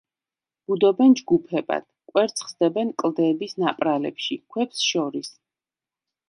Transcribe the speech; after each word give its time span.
ბუდობენ 0.69 1.11
ჯგუფებად, 1.19 1.85
კვერცხს 2.11 2.57
დებენ 2.63 2.89
კლდეების 3.03 3.55
ნაპრალებში, 3.65 4.39
ქვებს 4.57 4.83
შორის. 4.89 5.31